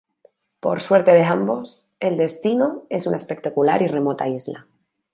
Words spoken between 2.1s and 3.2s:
destino es una